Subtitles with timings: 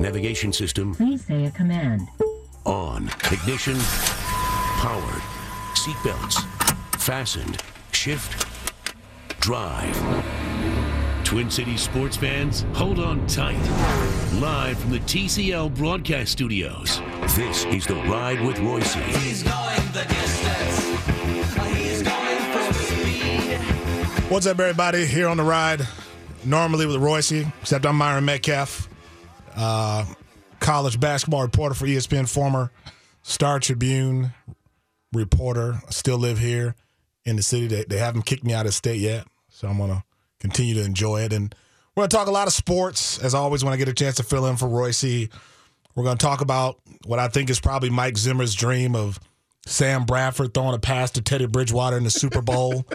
[0.00, 2.08] Navigation system Please say a command.
[2.66, 3.08] on.
[3.30, 3.76] Ignition
[4.78, 5.22] powered.
[5.74, 6.44] Seatbelts
[7.00, 7.62] fastened.
[7.92, 8.46] Shift
[9.40, 9.94] drive.
[11.24, 13.58] Twin Cities sports fans, hold on tight.
[14.40, 17.00] Live from the TCL broadcast studios.
[17.34, 18.94] This is the Ride with Royce.
[18.94, 21.06] He's going the distance.
[21.76, 24.30] He's going full speed.
[24.30, 25.06] What's up, everybody?
[25.06, 25.86] Here on the ride,
[26.44, 28.88] normally with Royce, except I'm Myron Metcalf,
[29.56, 30.04] uh,
[30.60, 32.70] college basketball reporter for ESPN, former
[33.22, 34.32] Star Tribune
[35.12, 35.80] reporter.
[35.86, 36.74] I still live here
[37.24, 37.66] in the city.
[37.66, 40.04] They, they haven't kicked me out of state yet, so I'm going to
[40.40, 41.32] continue to enjoy it.
[41.32, 41.54] And
[41.94, 44.16] we're going to talk a lot of sports, as always, when I get a chance
[44.16, 45.04] to fill in for Royce.
[45.04, 49.20] We're going to talk about what I think is probably Mike Zimmer's dream of
[49.66, 52.86] Sam Bradford throwing a pass to Teddy Bridgewater in the Super Bowl.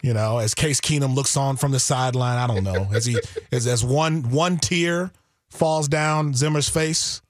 [0.00, 2.88] You know, as Case Keenum looks on from the sideline, I don't know.
[2.94, 3.18] As he
[3.50, 5.10] as as one one tear
[5.50, 7.22] falls down Zimmer's face,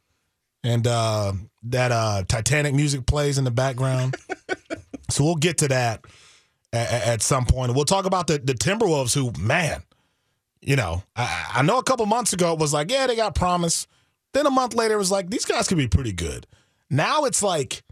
[0.63, 1.33] and uh,
[1.65, 4.17] that uh, Titanic music plays in the background.
[5.11, 6.05] so we'll get to that
[6.73, 7.75] at, at some point.
[7.75, 9.83] We'll talk about the the Timberwolves, who man,
[10.61, 13.35] you know, I, I know a couple months ago it was like, yeah, they got
[13.35, 13.87] promise.
[14.35, 16.47] Then a month later, it was like these guys could be pretty good.
[16.91, 17.83] Now it's like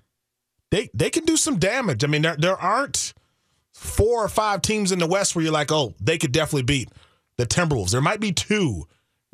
[0.70, 2.04] they they can do some damage.
[2.04, 3.15] I mean, there there aren't
[3.72, 6.91] four or five teams in the West where you're like, oh, they could definitely beat
[7.36, 7.91] the Timberwolves.
[7.91, 8.86] There might be two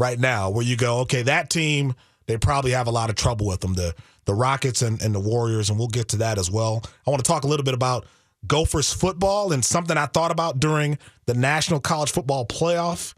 [0.03, 1.95] right now where you go, okay, that team,
[2.27, 3.75] they probably have a lot of trouble with them.
[3.75, 6.83] The the Rockets and, and the Warriors, and we'll get to that as well.
[7.07, 8.07] I want to talk a little bit about
[8.47, 13.15] Gophers football and something I thought about during the National College Football Playoff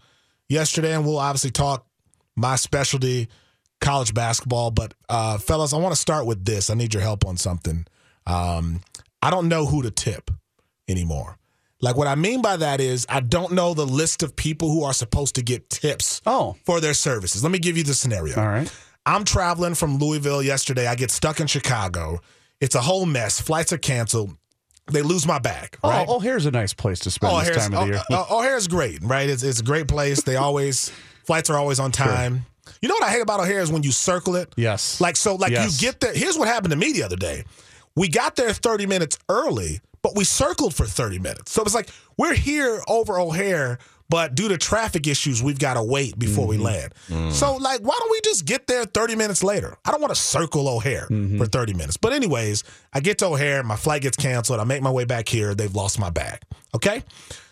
[0.48, 1.86] yesterday, and we'll obviously talk
[2.36, 3.28] my specialty,
[3.80, 4.70] college basketball.
[4.70, 6.70] But uh, fellas, I want to start with this.
[6.70, 7.86] I need your help on something.
[8.26, 8.80] Um,
[9.20, 10.30] I don't know who to tip
[10.88, 11.36] anymore.
[11.80, 14.84] Like what I mean by that is I don't know the list of people who
[14.84, 16.56] are supposed to get tips Oh.
[16.64, 17.42] for their services.
[17.42, 18.38] Let me give you the scenario.
[18.40, 18.72] All right.
[19.06, 20.86] I'm traveling from Louisville yesterday.
[20.86, 22.20] I get stuck in Chicago.
[22.60, 23.40] It's a whole mess.
[23.40, 24.36] Flights are canceled.
[24.90, 25.76] They lose my bag.
[25.82, 26.06] Oh, Right?
[26.08, 28.02] oh, here's a nice place to spend oh, this time of the oh, year.
[28.10, 29.28] oh, oh, O'Hare's great, right?
[29.28, 30.22] It's, it's a great place.
[30.22, 30.90] They always
[31.24, 32.46] flights are always on time.
[32.80, 34.52] You know what I hate about O'Hare is when you circle it.
[34.56, 35.00] Yes.
[35.00, 35.80] Like so, like Yes.
[35.82, 36.14] you get there.
[36.14, 37.44] Here's what happened to me the other day.
[37.96, 41.50] We got there 30 minutes early, but we circled for 30 minutes.
[41.50, 41.88] So it's like
[42.18, 43.78] we're here over O'Hare,
[44.10, 46.64] but due to traffic issues, we've got to wait before we mm-hmm.
[46.64, 46.94] land.
[47.08, 47.32] Mm.
[47.32, 49.78] So like, why don't we just get there 30 minutes later?
[49.82, 51.38] I don't want to circle O'Hare mm-hmm.
[51.38, 51.96] for 30 minutes.
[51.96, 54.60] But anyways, I get to O'Hare, my flight gets canceled.
[54.60, 55.54] I make my way back here.
[55.54, 56.42] They've lost my bag.
[56.74, 57.02] Okay.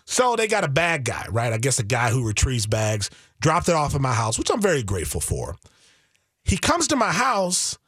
[0.04, 1.54] So they got a bag guy, right?
[1.54, 3.08] I guess a guy who retrieves bags,
[3.40, 5.56] dropped it off at my house, which I'm very grateful for.
[6.44, 7.78] He comes to my house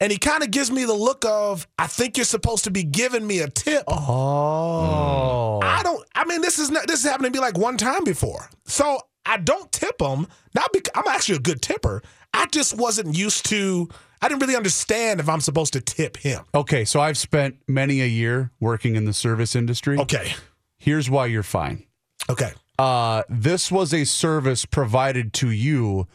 [0.00, 2.82] and he kind of gives me the look of, I think you're supposed to be
[2.82, 3.84] giving me a tip.
[3.88, 5.60] oh.
[5.62, 6.04] I don't.
[6.14, 6.86] I mean, this is not.
[6.86, 8.48] This has happened to me like one time before.
[8.64, 10.26] So I don't tip him.
[10.54, 12.02] Not because I'm actually a good tipper.
[12.32, 13.88] I just wasn't used to.
[14.22, 16.44] I didn't really understand if I'm supposed to tip him.
[16.54, 19.98] Okay, so I've spent many a year working in the service industry.
[19.98, 20.34] Okay.
[20.78, 21.84] Here's why you're fine.
[22.28, 22.52] Okay.
[22.78, 26.06] Uh, this was a service provided to you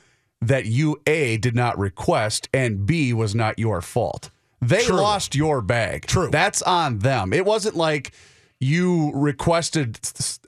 [0.41, 4.29] that you A did not request and B was not your fault.
[4.61, 4.96] They True.
[4.96, 6.08] lost your bag.
[6.08, 6.29] True.
[6.32, 7.34] That's on them.
[7.34, 8.11] It wasn't like
[8.59, 9.99] you requested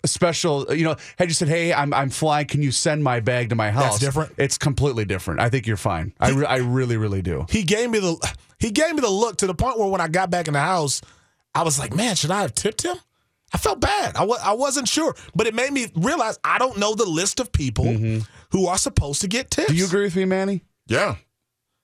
[0.06, 2.48] special, you know, had you said, "Hey, I'm I'm flying.
[2.48, 4.34] Can you send my bag to my house?" different?
[4.38, 5.40] It's completely different.
[5.42, 6.14] I think you're fine.
[6.20, 7.46] I, re- I really, really do.
[7.50, 8.36] He gave me the.
[8.60, 10.60] He gave me the look to the point where when I got back in the
[10.60, 11.02] house,
[11.54, 12.98] I was like, man, should I have tipped him?
[13.54, 14.16] I felt bad.
[14.16, 17.40] I w- I wasn't sure, but it made me realize I don't know the list
[17.40, 18.20] of people mm-hmm.
[18.52, 19.68] Who are supposed to get tips.
[19.68, 19.74] Mm-hmm.
[19.74, 20.64] Do you agree with me, Manny?
[20.88, 21.16] Yeah.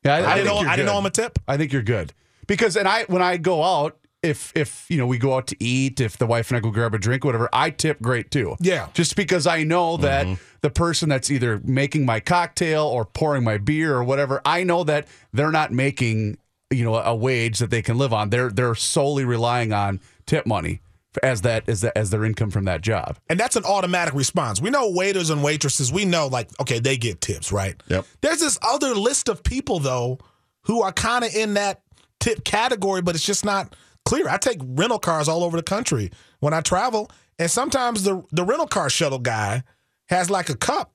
[0.06, 0.62] Yeah, I, didn't know.
[0.62, 1.40] you're I didn't know I'm a tip.
[1.48, 2.14] I think you're good
[2.46, 5.64] because, and I when I go out, if if you know we go out to
[5.64, 8.56] eat, if the wife and I go grab a drink, whatever, I tip great too.
[8.60, 8.88] Yeah.
[8.94, 10.28] just because I know that
[10.62, 14.84] the person that's either making my cocktail or pouring my beer or whatever, I know
[14.86, 16.38] that they're not making
[16.70, 18.30] you know a wage that they can live on.
[18.30, 20.82] They're they're solely relying on tip money
[21.22, 23.18] as that as that as their income from that job.
[23.30, 24.62] And that's an automatic response.
[24.62, 27.76] We know waiters and waitresses, we know like, okay, they get tips, right?
[27.90, 28.06] Yep.
[28.22, 30.20] There's this other list of people though
[30.64, 31.82] who are kind of in that
[32.20, 33.76] tip category, but it's just not
[34.06, 34.28] clear.
[34.30, 38.44] I take rental cars all over the country when I travel, and sometimes the the
[38.44, 39.64] rental car shuttle guy
[40.08, 40.93] has like a cup.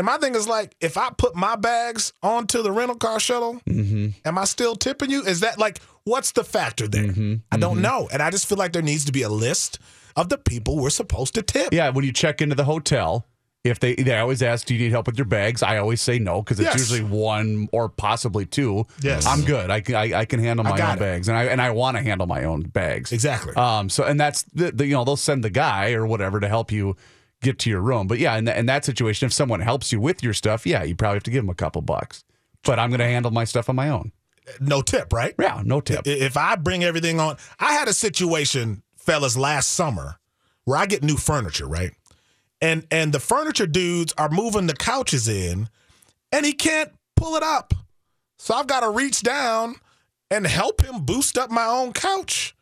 [0.00, 3.60] And my thing is like, if I put my bags onto the rental car shuttle,
[3.68, 4.08] mm-hmm.
[4.24, 5.22] am I still tipping you?
[5.22, 7.08] Is that like, what's the factor there?
[7.08, 7.34] Mm-hmm.
[7.52, 7.82] I don't mm-hmm.
[7.82, 8.08] know.
[8.10, 9.78] And I just feel like there needs to be a list
[10.16, 11.74] of the people we're supposed to tip.
[11.74, 13.26] Yeah, when you check into the hotel,
[13.62, 16.18] if they they always ask, "Do you need help with your bags?" I always say
[16.18, 16.78] no because it's Yes.
[16.78, 18.86] usually one or possibly two.
[19.02, 19.26] Yes.
[19.26, 19.68] I'm good.
[19.68, 20.98] I can I, I can handle my own it.
[20.98, 23.12] bags, and I and I want to handle my own bags.
[23.12, 23.52] Exactly.
[23.54, 23.90] Um.
[23.90, 26.72] So and that's the, the you know they'll send the guy or whatever to help
[26.72, 26.96] you
[27.42, 28.06] get to your room.
[28.06, 30.82] But yeah, in, that in that situation, if someone helps you with your stuff, yeah,
[30.82, 32.24] you probably have to give them a couple bucks.
[32.64, 34.12] But I'm going to handle my stuff on my own.
[34.60, 35.34] no tip, right?
[35.38, 36.06] Yeah, no tip.
[36.06, 40.16] If I bring everything on, I had a situation, fellas, last summer
[40.64, 41.92] where I get new furniture, right?
[42.60, 45.68] And and the furniture dudes are moving the couches in,
[46.32, 47.72] and he can't pull it up.
[48.38, 49.76] So I've got to reach down
[50.30, 52.54] and help him boost up my own couch.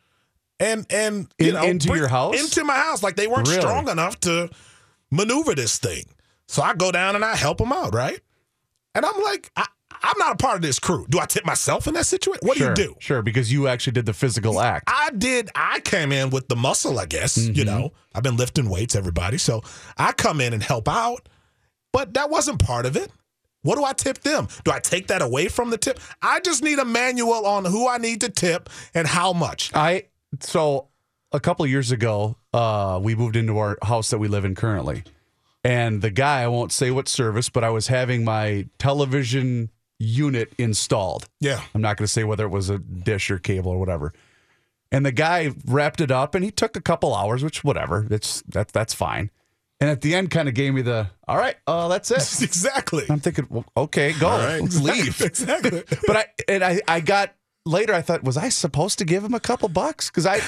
[0.60, 2.40] And and you In- know into your house?
[2.40, 3.60] into my house like they weren't Really?
[3.60, 4.50] strong enough to
[5.10, 6.04] maneuver this thing.
[6.46, 8.20] So I go down and I help him out, right?
[8.94, 9.66] And I'm like, I,
[10.02, 11.06] I'm not a part of this crew.
[11.10, 12.46] Do I tip myself in that situation?
[12.46, 12.94] What sure, do you do?
[13.00, 14.84] Sure, because you actually did the physical act.
[14.88, 15.50] I did.
[15.54, 17.36] I came in with the muscle, I guess.
[17.36, 17.64] You Mm-hmm.
[17.66, 19.38] know, I've been lifting weights, everybody.
[19.38, 19.62] So
[19.96, 21.28] I come in and help out,
[21.92, 23.10] but that wasn't part of it.
[23.62, 24.46] What do I tip them?
[24.64, 25.98] Do I take that away from the tip?
[26.22, 29.72] I just need a manual on who I need to tip and how much.
[29.74, 30.04] I
[30.40, 30.88] so
[31.32, 34.54] a couple of years ago, uh, we moved into our house that we live in
[34.54, 35.04] currently,
[35.64, 40.52] and the guy I won't say what service, but I was having my television unit
[40.58, 41.28] installed.
[41.40, 41.60] Yeah.
[41.74, 44.12] I'm not going to say whether it was a dish or cable or whatever.
[44.90, 48.42] And the guy wrapped it up, and he took a couple hours, which whatever, that's
[48.48, 49.30] that that's fine.
[49.80, 52.42] And at the end, kind of gave me the all right, uh, that's it.
[52.42, 53.04] Exactly.
[53.10, 54.62] I'm thinking, well, okay, go, right.
[54.72, 55.20] leave.
[55.24, 55.82] exactly.
[56.06, 57.34] But I and I, I got
[57.66, 57.92] later.
[57.92, 60.08] I thought, was I supposed to give him a couple bucks?
[60.08, 60.40] Because I,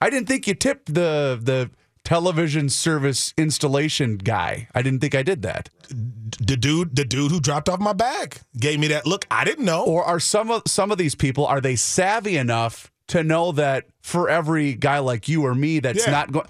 [0.00, 1.70] I didn't think you tipped the the
[2.04, 4.68] television service installation guy.
[4.74, 5.70] I didn't think I did that.
[5.88, 9.26] the dude, the dude who dropped off my bag gave me that look.
[9.30, 9.82] I didn't know.
[9.84, 13.86] Or are some of some of these people are they savvy enough to know that
[14.02, 16.12] for every guy like you or me that's Yeah.
[16.12, 16.46] not going,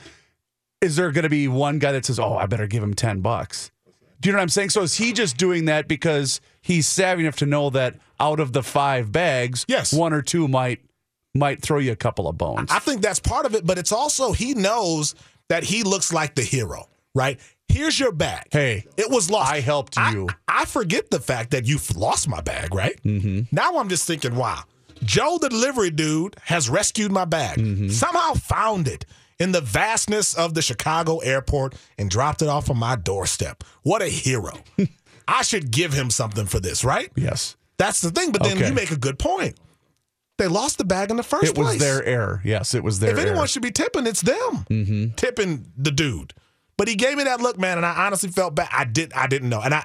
[0.81, 3.21] is there going to be one guy that says, "Oh, I better give him ten
[3.21, 3.71] bucks"?
[4.21, 4.71] Do you know what I'm saying?
[4.71, 8.53] So is he just doing that because he's savvy enough to know that out of
[8.55, 9.93] the five bags, Yes.
[9.93, 10.81] one or two might
[11.37, 12.71] might throw you a couple of bones.
[12.71, 15.15] I think that's part of it, but it's also he knows
[15.49, 17.39] that he looks like the hero, right?
[17.69, 18.47] Here's your bag.
[18.51, 19.53] Hey, it was lost.
[19.53, 20.29] I helped you.
[20.49, 23.01] I, forget the fact that you've lost my bag, right?
[23.03, 23.43] Mm-hmm.
[23.55, 24.63] Now I'm just thinking, wow,
[25.05, 27.59] Joe, the delivery dude, has rescued my bag.
[27.59, 27.89] Mm-hmm.
[27.89, 29.05] Somehow found it
[29.39, 33.63] in the vastness of the Chicago airport and dropped it off on my doorstep.
[33.83, 34.59] What a hero.
[35.29, 37.11] I should give him something for this, right?
[37.17, 38.33] yes, That's the thing.
[38.33, 38.69] But then Okay.
[38.69, 39.57] you make a good point.
[40.39, 41.67] They lost the bag in the first it place.
[41.69, 42.43] It was their error.
[42.45, 43.47] Yes, it was their If anyone error.
[43.47, 44.67] should be tipping, it's them.
[44.71, 45.15] Mm-hmm.
[45.17, 46.35] Tipping the dude.
[46.77, 48.69] But he gave me that look, man, and I honestly felt bad.
[48.71, 49.13] I did.
[49.15, 49.63] I didn't know.
[49.63, 49.85] And I,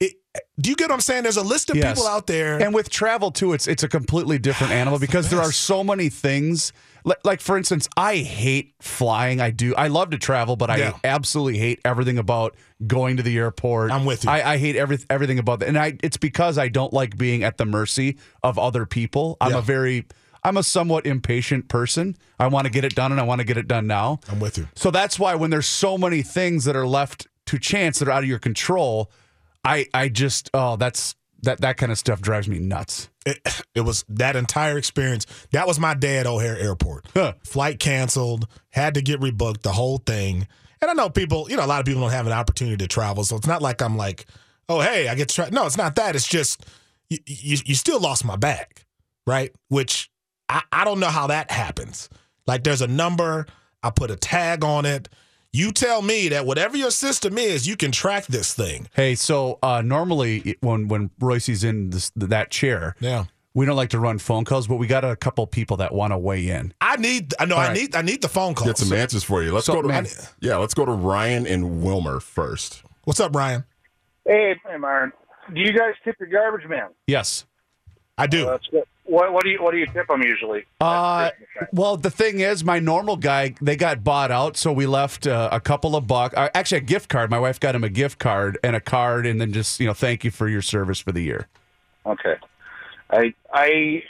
[0.00, 0.14] it,
[0.60, 1.22] do you get what I'm saying?
[1.22, 1.94] There's a list of Yes.
[1.96, 2.60] people out there.
[2.60, 6.08] And with travel too, it's it's a completely different animal because there are so many
[6.08, 6.72] things.
[7.06, 9.40] Like, like for instance, I hate flying.
[9.40, 9.74] I do.
[9.76, 13.90] I love to travel, but I absolutely hate everything about going to the airport.
[13.92, 14.30] I'm with you.
[14.30, 17.44] I, I hate every, everything about that, and I it's because I don't like being
[17.44, 19.36] at the mercy of other people.
[19.40, 19.58] I'm Yeah.
[19.58, 20.06] a very
[20.46, 22.16] I'm a somewhat impatient person.
[22.38, 24.20] I want to get it done, and I want to get it done now.
[24.30, 24.68] I'm with you.
[24.74, 28.12] So that's why when there's so many things that are left to chance that are
[28.12, 29.10] out of your control,
[29.64, 33.10] I I just oh that's that that kind of stuff drives me nuts.
[33.26, 33.38] It,
[33.74, 35.26] it was that entire experience.
[35.52, 37.06] That was my day at O'Hare Airport.
[37.14, 37.34] Huh.
[37.44, 40.46] Flight canceled, had to get rebooked, the whole thing.
[40.80, 42.86] And I know people, you know, a lot of people don't have an opportunity to
[42.86, 44.26] travel, so it's not like I'm like,
[44.68, 45.50] oh hey, I get to.
[45.50, 46.14] No, it's not that.
[46.16, 46.64] It's just
[47.08, 48.84] you, you, you still lost my bag,
[49.26, 49.54] right?
[49.68, 50.10] Which
[50.48, 52.08] I, I don't know how that happens.
[52.46, 53.46] Like there's a number,
[53.82, 55.08] I put a tag on it.
[55.56, 58.88] You tell me that whatever your system is, you can track this thing.
[58.92, 63.26] Hey, so uh, normally it- when when Royce's in this, that chair, Yeah.
[63.54, 66.12] we don't like to run phone calls, but we got a couple people that want
[66.12, 66.74] to weigh in.
[66.80, 67.76] I need I know All I right.
[67.76, 68.66] need I need the phone call.
[68.66, 69.52] Get some answers for you.
[69.52, 70.08] Let's So, go to man-
[70.40, 70.56] yeah.
[70.56, 72.82] Let's go to Ryan and Willmar first.
[73.04, 73.62] What's up, Ryan?
[74.26, 75.12] Hey, hey, Myron.
[75.54, 76.88] Do you guys tip your garbage man?
[77.06, 77.44] Yes,
[78.18, 78.46] I do.
[78.46, 78.82] Well, that's good.
[79.14, 80.64] What, what do you what do you tip them usually?
[80.80, 81.30] Uh,
[81.72, 85.48] well, the thing is, my normal guy, they got bought out, so we left uh,
[85.52, 86.34] a couple of bucks.
[86.36, 87.30] Uh, actually, a gift card.
[87.30, 89.94] My wife got him a gift card and a card, and then just you know,
[89.94, 91.48] thank you for your service for the year.
[92.04, 92.36] Okay.
[93.10, 94.02] I I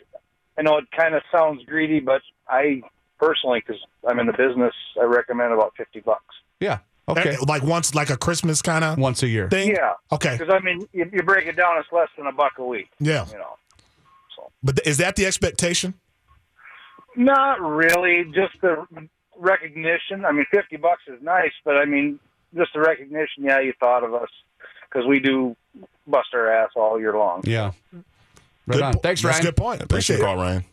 [0.58, 2.82] I know it kind of sounds greedy, but I
[3.18, 6.34] personally, because I'm in the business, I recommend about fifty bucks.
[6.60, 6.78] Yeah.
[7.06, 7.36] Okay.
[7.46, 9.50] Like once, like a Christmas kind of Once a year.
[9.50, 9.70] thing.
[9.70, 9.92] Yeah.
[10.10, 10.38] Okay.
[10.38, 12.88] Because I mean, you, you break it down, it's less than a buck a week.
[12.98, 13.26] Yeah.
[13.30, 13.56] You know.
[14.64, 15.94] But th- is that the expectation?
[17.16, 18.24] Not really.
[18.34, 18.86] Just the
[19.38, 20.24] recognition.
[20.24, 22.18] I mean, fifty bucks is nice, but I mean,
[22.56, 23.44] just the recognition.
[23.44, 24.28] Yeah, you thought of us
[24.90, 25.54] because we do
[26.06, 27.42] bust our ass all year long.
[27.44, 27.72] Yeah.
[28.66, 28.94] Right Good on.
[28.94, 29.42] po- Thanks, That's Ryan.
[29.46, 29.78] a good point.
[29.80, 30.26] Thanks for Appreciate the it.
[30.26, 30.64] call, Ryan.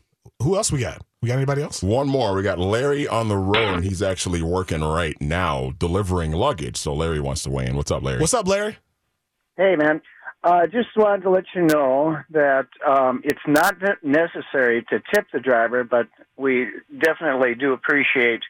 [0.42, 1.02] Who else we got?
[1.22, 1.84] We got anybody else?
[1.84, 2.34] One more.
[2.34, 6.78] We got Larry on the road, and he's actually working right now delivering luggage.
[6.78, 7.76] So Larry wants to weigh in.
[7.76, 8.20] What's up, Larry?
[8.20, 8.78] What's up, Larry?
[9.58, 10.02] Hey, man.
[10.44, 15.40] Uh, just wanted to let you know that um, it's not necessary to tip the
[15.40, 16.68] driver, but we
[16.98, 18.42] definitely do appreciate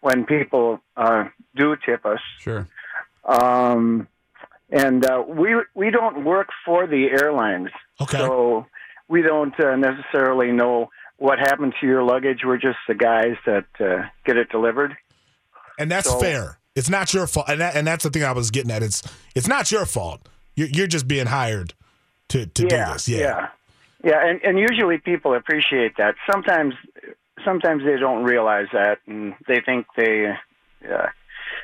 [0.00, 1.24] when people uh,
[1.56, 2.20] do tip us.
[2.40, 2.68] Sure.
[3.24, 4.06] Um,
[4.70, 7.70] and uh, we we don't work for the airlines,
[8.00, 8.18] Okay.
[8.18, 8.66] so
[9.08, 12.40] we don't uh, necessarily know what happened to your luggage.
[12.44, 14.96] We're just the guys that uh, get it delivered.
[15.78, 16.58] and that's So- fair.
[16.76, 18.80] It's not your fault, and that, and that's the thing I was getting at.
[18.82, 19.02] It's
[19.34, 20.28] it's not your fault.
[20.54, 21.74] You're, you're just being hired
[22.28, 23.08] to to yeah, do this.
[23.08, 23.18] Yeah.
[23.18, 23.48] yeah,
[24.04, 26.14] yeah, and and usually people appreciate that.
[26.30, 26.74] Sometimes,
[27.44, 30.32] sometimes they don't realize that, and they think they
[30.90, 31.06] uh,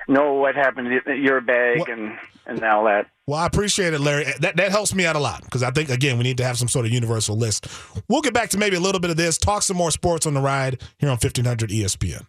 [0.09, 3.07] know what happened to your bag What- and and all that.
[3.27, 4.25] Well, I appreciate it, Larry.
[4.41, 6.57] That that helps me out a lot because I think again we need to have
[6.57, 7.67] some sort of universal list.
[8.09, 9.37] We'll get back to maybe a little bit of this.
[9.37, 12.25] Talk some more sports on the ride here on fifteen hundred ESPN.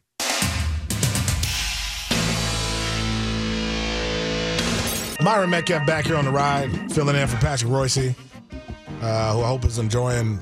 [5.21, 9.47] Myron Metcalf back here on the ride, filling in for Patrick Royce, uh, who I
[9.47, 10.39] hope is enjoying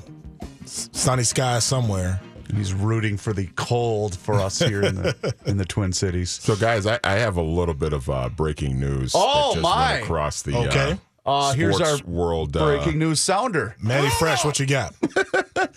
[0.66, 2.20] sunny skies somewhere.
[2.54, 6.30] He's rooting for the cold for us here in the in the Twin Cities.
[6.30, 9.12] So, guys, I, I have a little bit of uh, breaking news.
[9.16, 9.92] Oh, that just my.
[9.94, 10.92] Went across the Okay.
[10.92, 10.96] uh,
[11.28, 12.56] Uh, here's our world.
[12.56, 13.74] uh, breaking news sounder.
[13.80, 14.94] Manny Fresh, what you got?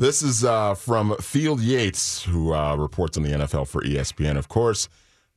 [0.00, 4.36] This is uh, from Field Yates, who uh, reports on the NFL for ESPN.
[4.38, 4.88] Of course,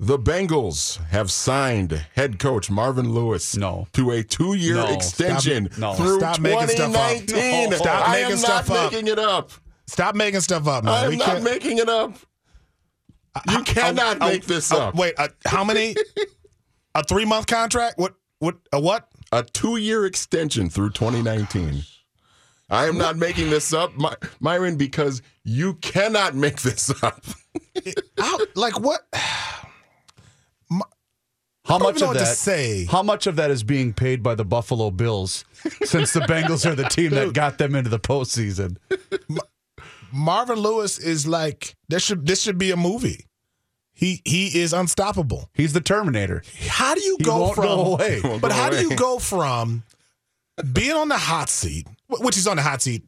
[0.03, 3.87] the Bengals have signed head coach Marvin Lewis No.
[3.93, 4.87] to a two-year No.
[4.93, 5.93] extension Stop- no.
[5.93, 7.11] through Stop making stuff up.
[7.27, 7.69] 2019.
[7.69, 7.77] No.
[7.77, 8.91] Stop I making am stuff not up.
[8.91, 9.51] making it up.
[9.85, 10.93] Stop making stuff up, man.
[10.93, 12.15] I am We not can't- making it up.
[13.49, 14.95] You cannot Oh, make this oh, up.
[14.95, 15.95] Wait, uh, how many?
[16.95, 17.99] a three month contract?
[17.99, 18.15] What?
[18.39, 18.55] What?
[18.73, 19.07] A what?
[19.31, 21.83] a two-year extension through 2019.
[22.71, 27.23] I am not making this up, My, Myron, because you cannot make this up.
[28.17, 29.01] How, like what?
[31.65, 32.37] How much of that?
[32.37, 32.85] say.
[32.85, 35.45] How much of that is being paid by the Buffalo Bills,
[35.83, 38.77] since the Bengals are the team that got them into the postseason?
[40.11, 43.25] Marvin Lewis is like this should this should be a movie.
[43.93, 45.49] He he is unstoppable.
[45.53, 46.43] He's the Terminator.
[46.67, 47.65] How do you He go won't from?
[47.65, 48.21] go away.
[48.23, 49.83] Won't But go how do you go from
[50.73, 53.03] being on the hot seat, which is on the hot seat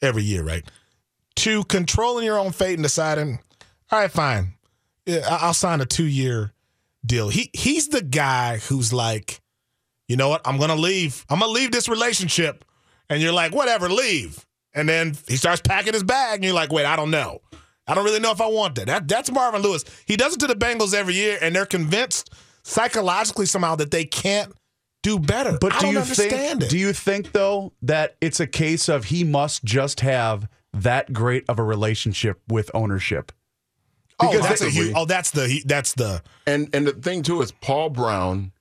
[0.00, 0.64] every year, right,
[1.36, 3.38] to controlling your own fate and deciding,
[3.90, 4.54] all right, fine,
[5.04, 6.52] yeah, I'll sign a two year
[7.06, 7.28] deal.
[7.28, 9.40] He he's the guy who's like,
[10.08, 11.24] you know what, I'm gonna leave.
[11.28, 12.64] I'm gonna leave this relationship,
[13.08, 14.44] and you're like, whatever, leave.
[14.74, 17.40] And then he starts packing his bag, and you're like, wait, I don't know.
[17.86, 18.86] I don't really know if I want that.
[18.86, 19.84] that that's Marvin Lewis.
[20.06, 22.30] He does it to the Bengals every year, and they're convinced
[22.64, 24.52] psychologically somehow that they can't
[25.02, 25.56] do better.
[25.60, 26.62] But I do you understand think?
[26.64, 26.70] it.
[26.70, 31.44] Do you think though that it's a case of he must just have that great
[31.48, 33.30] of a relationship with ownership?
[34.20, 37.22] Oh, because that's a huge, oh, that's the he- that's the And and the thing
[37.22, 38.52] too is Paul Brown,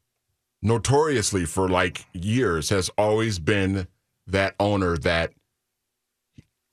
[0.61, 3.87] notoriously for like years, has always been
[4.27, 5.33] that owner that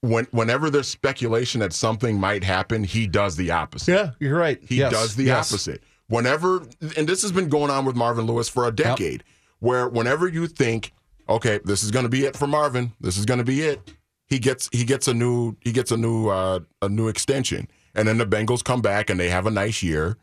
[0.00, 3.92] when whenever there's speculation that something might happen, he does the opposite.
[3.92, 4.58] Yeah, you're right.
[4.66, 5.50] He Yes, does the yes.
[5.52, 5.82] opposite.
[6.08, 6.62] Whenever,
[6.96, 9.22] and this has been going on with Marvin Lewis for a decade,
[9.60, 10.92] where whenever you think,
[11.28, 13.80] okay, this is going to be it for Marvin, this is going to be it,
[14.26, 18.08] he gets he gets a new he gets a new uh, a new extension, and
[18.08, 20.16] then the Bengals come back and they have a nice year,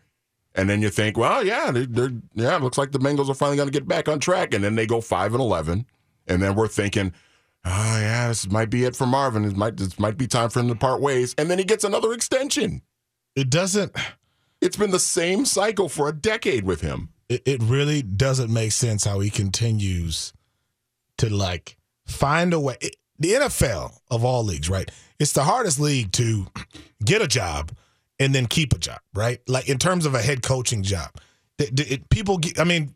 [0.56, 3.34] and then you think, well, yeah, they're, they're yeah, it looks like the Bengals are
[3.36, 5.86] finally going to get back on track, and then they go five and eleven,
[6.28, 7.14] and then we're thinking.
[7.66, 9.44] Oh yeah, this might be it for Marvin.
[9.44, 11.84] It might this might be time for him to part ways, and then he gets
[11.84, 12.84] another extension.
[13.36, 13.92] it doesn't
[14.62, 17.10] It's been the same cycle for a decade with him.
[17.28, 20.32] it, it really doesn't make sense how he continues
[21.18, 22.78] to like find a way.
[22.80, 24.90] It, the NFL of all leagues, right?
[25.20, 26.48] It's the hardest league to
[27.04, 27.72] get a job
[28.20, 29.40] and then keep a job, right?
[29.48, 31.10] Like in terms of a head coaching job,
[31.58, 32.38] the- it- people.
[32.38, 32.94] Get, I mean,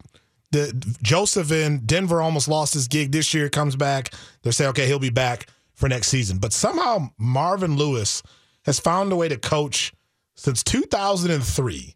[0.51, 3.49] the Joseph in Denver almost lost his gig this year.
[3.49, 4.13] Comes back.
[4.43, 6.37] They say, okay, he'll be back for next season.
[6.37, 8.23] But somehow Marvin Lewis
[8.65, 9.91] has found a way to coach
[10.35, 11.95] since 2003.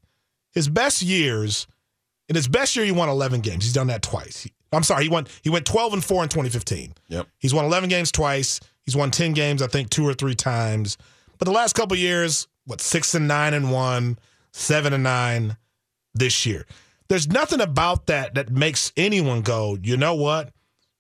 [0.52, 1.68] His best years,
[2.28, 3.64] in his best year, he won 11 games.
[3.64, 4.48] He's done that twice.
[4.74, 6.94] I'm sorry, he won he went 12 and 4 in 2015.
[7.08, 7.28] Yep.
[7.38, 8.60] He's won 11 games twice.
[8.86, 10.98] He's won 10 games, I think, two or three times.
[11.38, 14.18] But the last couple years, what six and nine and one,
[14.52, 15.58] seven and nine
[16.14, 16.66] this year.
[17.08, 20.52] There's nothing about that that makes anyone go, you know what?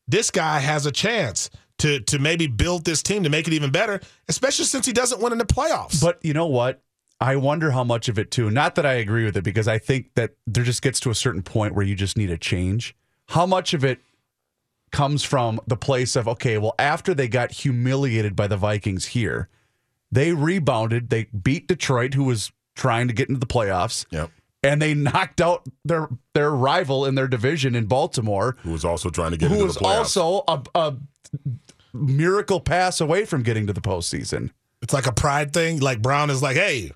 [0.07, 3.71] This guy has a chance to to maybe build this team to make it even
[3.71, 6.01] better, especially since he doesn't win in the playoffs.
[6.01, 6.81] But you know what?
[7.19, 8.49] I wonder how much of it too.
[8.51, 11.15] Not that I agree with it because I think that there just gets to a
[11.15, 12.95] certain point where you just need a change.
[13.27, 13.99] How much of it
[14.91, 19.49] comes from the place of okay, well after they got humiliated by the Vikings here,
[20.11, 24.05] they rebounded, they beat Detroit who was trying to get into the playoffs.
[24.11, 24.31] Yep.
[24.63, 29.09] And they knocked out their their rival in their division in Baltimore, Who was also
[29.09, 30.17] trying to get who into was the playoffs.
[30.17, 30.95] also a, a
[31.93, 34.51] miracle pass away from getting to the postseason.
[34.81, 35.79] it's like a pride thing.
[35.79, 36.91] Like Brown is like, hey,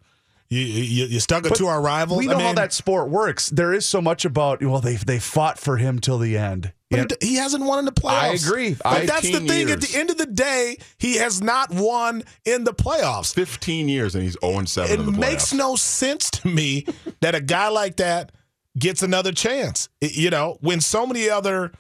[0.52, 2.20] you you, you stuck it But to our rivals.
[2.20, 3.50] We I know how that sport works.
[3.50, 6.74] There is so much about well, they they fought for him till the end.
[6.90, 7.06] But Yeah.
[7.22, 8.22] he he hasn't won in the playoffs.
[8.22, 8.76] I agree.
[8.84, 9.72] But that's the 15 thing.
[9.72, 13.34] At the end of the day, he has not won in the playoffs.
[13.34, 16.86] 15 years and he's 0 and 7 It in the makes no sense to me
[17.22, 18.34] that a guy like that
[18.78, 19.88] gets another chance.
[20.02, 21.72] You know, when so many other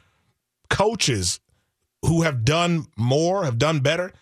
[0.70, 1.42] coaches
[2.06, 4.14] who have done more, have done better,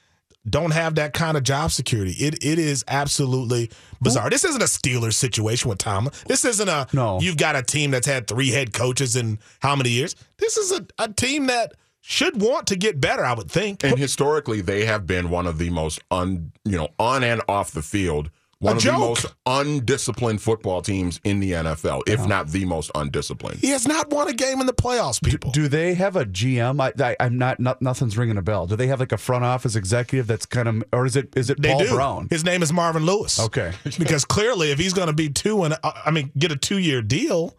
[0.48, 2.12] don't have that kind of job security.
[2.14, 3.70] It it is absolutely
[4.02, 4.30] bizarre.
[4.30, 6.10] This isn't a Steelers situation with Tom.
[6.28, 7.20] This isn't a No.
[7.20, 10.16] you've got a team that's had three head coaches in how many years?
[10.38, 13.84] This is a, a team that should want to get better, I would think.
[13.84, 17.72] And historically, they have been one of the most un, you know, on and off
[17.72, 18.94] the field, one A of joke.
[18.94, 23.60] the most undisciplined football teams in the NFL, if not the most undisciplined.
[23.60, 25.52] He has not won a game in the playoffs, people.
[25.52, 26.82] Do they have a GM?
[26.82, 27.82] I, I, I'm not, not.
[27.82, 28.68] Nothing's ringing a bell.
[28.68, 31.50] Do they have like a front office executive that's kind of, or is it is
[31.50, 31.90] it They Paul do.
[31.94, 32.28] Brown?
[32.30, 33.40] His name is Marvin Lewis.
[33.40, 33.72] Okay.
[33.98, 36.80] because clearly, if he's going to be two and uh, I mean, get a two
[36.80, 37.56] year deal,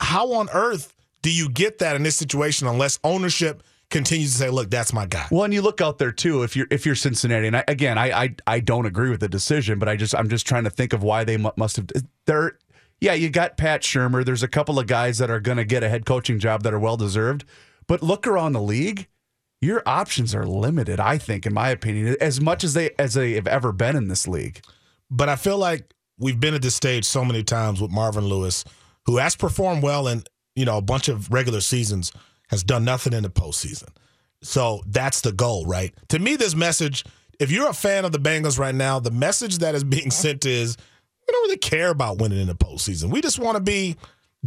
[0.00, 4.50] how on earth do you get that in this situation unless ownership continues to say,
[4.50, 6.42] "Look, that's my guy." Well, and you look out there too.
[6.42, 9.28] If you're if you're Cincinnati, and I, again, I, I I don't agree with the
[9.28, 11.86] decision, but I just I'm just trying to think of why they must have.
[12.26, 12.58] They're
[13.00, 14.24] yeah, you got Pat Shurmur.
[14.24, 16.72] There's a couple of guys that are going to get a head coaching job that
[16.72, 17.44] are well deserved,
[17.86, 19.06] but look around the league.
[19.60, 23.32] Your options are limited, I think, in my opinion, as much as they as they
[23.32, 24.60] have ever been in this league.
[25.10, 28.64] But I feel like we've been at this stage so many times with Marvin Lewis,
[29.06, 32.12] who has performed well in you know a bunch of regular seasons,
[32.48, 33.88] has done nothing in the postseason.
[34.42, 35.94] So that's the goal, right?
[36.08, 37.04] To me, this message,
[37.40, 40.44] if you're a fan of the Bengals right now, the message that is being sent
[40.44, 40.76] is
[41.26, 43.10] we don't really care about winning in the postseason.
[43.10, 43.96] We just want to be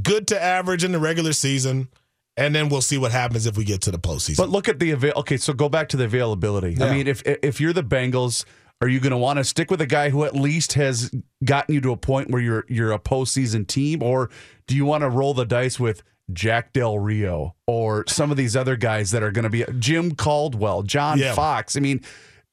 [0.02, 1.90] good to average in the regular season,
[2.38, 4.38] and then we'll see what happens if we get to the postseason.
[4.38, 5.14] But look at the avail.
[5.18, 6.82] Okay, so go back to the availability.
[6.82, 8.46] I mean, if if you're the Bengals,
[8.82, 11.12] are you going to want to stick with a guy who at least has
[11.44, 14.30] gotten you to a point where you're you're a postseason team, or
[14.68, 16.02] do you want to roll the dice with
[16.34, 20.16] Jack Del Rio or some of these other guys that are going to be Jim
[20.16, 21.34] Caldwell, John Yeah.
[21.34, 21.76] Fox?
[21.76, 22.02] I mean,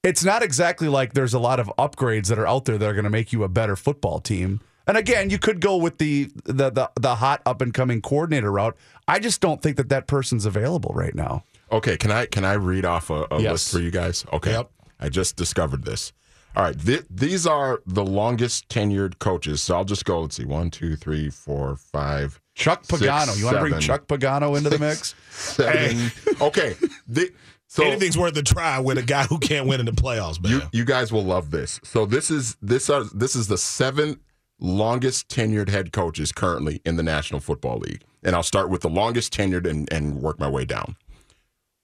[0.03, 2.95] it's not exactly like there's a lot of upgrades that are out there that are
[2.95, 4.61] going to make you a better football team.
[4.87, 8.53] And again, you could go with the the the, the hot up and coming coordinator
[8.53, 8.77] route.
[9.09, 11.43] I just don't think that that person's available right now.
[11.73, 13.53] Okay, can I can I read off a, a Yes.
[13.53, 14.25] list for you guys?
[14.33, 14.71] Okay, Yep.
[15.01, 16.13] I just discovered this.
[16.57, 19.61] All right, th- these are the longest tenured coaches.
[19.63, 20.23] So I'll just go.
[20.23, 23.39] Let's see, one, two, three, four, five, Chuck six, Pagano.
[23.39, 25.15] you want to bring seven, Chuck Pagano into the mix?
[25.31, 26.11] seven.
[26.41, 26.75] Okay,
[27.07, 27.31] the,
[27.69, 30.53] so Anything's worth a try with a guy who can't win in the playoffs, man.
[30.53, 31.79] you you guys will love this.
[31.85, 34.19] So this is this are this is the seventh
[34.59, 38.89] longest tenured head coaches currently in the National Football League, and I'll start with the
[38.89, 40.97] longest tenured and and work my way down.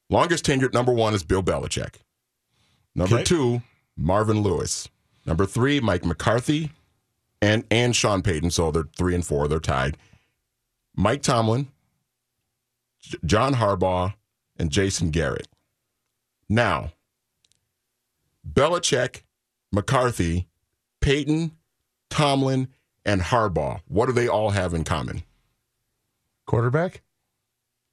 [0.09, 1.97] Longest tenured number one is Bill Belichick.
[2.95, 3.23] Number Okay.
[3.23, 3.61] two,
[3.97, 4.89] Marvin Lewis.
[5.25, 6.71] Number three, Mike McCarthy,
[7.41, 8.51] and and Sean Payton.
[8.51, 9.47] So they're three and four.
[9.47, 9.97] They're tied.
[10.95, 11.67] Mike Tomlin,
[12.99, 14.13] J- John Harbaugh,
[14.57, 15.47] and Jason Garrett.
[16.49, 16.91] Now,
[18.47, 19.21] Belichick,
[19.71, 20.47] McCarthy,
[21.01, 21.51] Payton,
[22.09, 22.67] Tomlin,
[23.05, 23.79] and Harbaugh.
[23.87, 25.23] What do they all have in common?
[26.45, 27.01] Quarterback?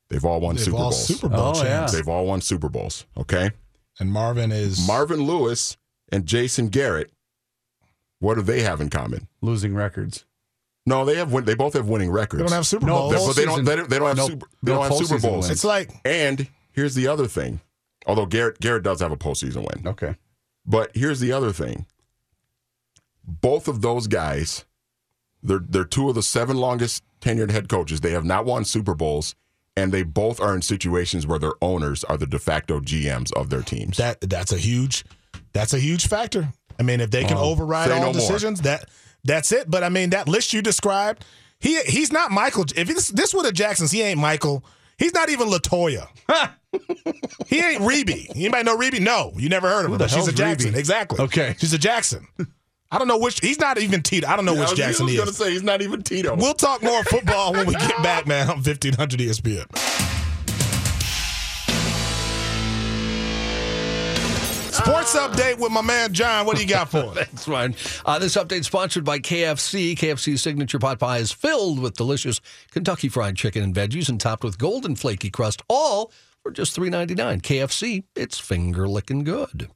[0.09, 1.07] They've all won They've Super all Bowls.
[1.07, 1.63] Super Bowl Oh, yeah.
[1.63, 1.93] champs.
[1.93, 3.07] They've all won Super Bowls.
[3.17, 3.53] Okay.
[4.01, 5.77] And Marvin is Marvin Lewis
[6.13, 7.11] and Jason Garrett.
[8.19, 9.29] What do they have in common?
[9.41, 10.25] Losing records.
[10.87, 11.33] No, they have.
[11.33, 12.43] Win- they both have winning records.
[12.43, 13.13] They don't have Super No, Bowls.
[13.13, 13.65] They- but they don't.
[13.65, 14.47] They don't, they don't have no- super.
[14.63, 15.45] They don't have Super postseason Bowls.
[15.47, 15.51] wins.
[15.51, 17.61] It's like And here's the other thing.
[18.07, 19.87] Although Garrett Garrett does have a postseason win.
[19.89, 20.17] Okay.
[20.67, 21.87] But here's the other thing.
[23.27, 24.65] Both of those guys,
[25.43, 28.01] they're they're two of the seven longest tenured head coaches.
[28.01, 29.35] They have not won Super Bowls,
[29.77, 33.51] and they both are in situations where their owners are the de facto GMs of
[33.51, 33.97] their teams.
[33.99, 35.05] That that's a huge
[35.53, 36.53] that's a huge factor.
[36.79, 38.13] I mean, if they can oh, override all no more.
[38.15, 38.89] decisions, that
[39.25, 39.71] that's it.
[39.71, 41.25] But I mean, that list you described,
[41.59, 42.65] he he's not Michael.
[42.75, 44.65] If this this would have Jackson's, he ain't Michael.
[44.99, 46.09] He's not even Latoya.
[47.47, 48.29] he ain't Rebbie.
[48.35, 49.01] Anybody know Rebbie?
[49.01, 49.99] No, you never heard of her.
[49.99, 50.73] But she's a Jackson.
[50.73, 50.79] Rebbie?
[50.79, 51.25] Exactly.
[51.25, 51.55] Okay.
[51.59, 52.27] she's a Jackson.
[52.93, 53.41] I don't know which.
[53.41, 54.27] He's not even Tito.
[54.27, 55.19] I don't know I which Jackson I was is.
[55.19, 56.35] going to say he's not even Tito.
[56.35, 58.51] We'll talk more football when we get back, man.
[58.51, 60.10] I'm 1500 ESPN.
[64.85, 66.47] Sports update with my man John.
[66.47, 67.15] What do you got for us?
[67.15, 67.75] That's fine.
[68.07, 69.95] Uh, this update sponsored by KFC.
[69.95, 72.41] KFC's signature pot pie is filled with delicious
[72.71, 76.11] Kentucky fried chicken and veggies and topped with golden flaky crust, all
[76.43, 77.43] for just three ninety nine.
[77.43, 79.69] KFC, it's finger licking good.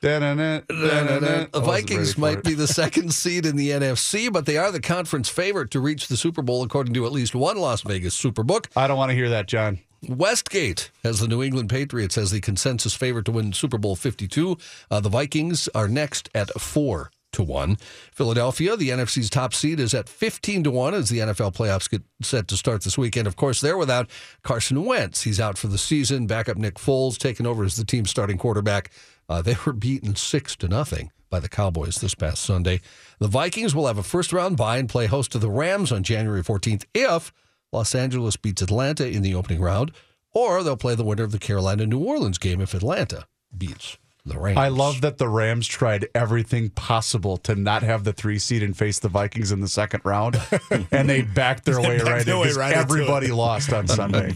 [0.00, 1.46] Da-na-na, da-na-na.
[1.52, 5.28] The Vikings might be the second seed in the NFC, but they are the conference
[5.28, 8.68] favorite to reach the Super Bowl, according to at least one Las Vegas Superbook.
[8.74, 9.80] I don't want to hear that, John.
[10.08, 14.56] Westgate has the New England Patriots as the consensus favorite to win Super Bowl 52.
[14.90, 17.76] Uh, the Vikings are next at 4 to 1.
[18.12, 22.02] Philadelphia, the NFC's top seed, is at 15 to 1 as the NFL playoffs get
[22.22, 23.26] set to start this weekend.
[23.26, 24.08] Of course, they're without
[24.42, 25.22] Carson Wentz.
[25.22, 26.26] He's out for the season.
[26.26, 28.90] Backup Nick Foles taking over as the team's starting quarterback.
[29.28, 32.80] Uh, they were beaten 6 to nothing by the Cowboys this past Sunday.
[33.20, 36.02] The Vikings will have a first round bye and play host to the Rams on
[36.02, 37.32] January 14th if
[37.72, 39.92] Los Angeles beats Atlanta in the opening round,
[40.32, 44.38] or they'll play the winner of the Carolina New Orleans game if Atlanta beats the
[44.38, 44.58] Rams.
[44.58, 48.76] I love that the Rams tried everything possible to not have the three seed and
[48.76, 50.40] face the Vikings in the second round,
[50.92, 54.28] and they backed their way backed right their in way right everybody lost on Sunday.